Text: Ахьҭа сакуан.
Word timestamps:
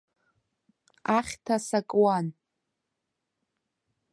Ахьҭа 1.17 1.55
сакуан. 1.67 2.27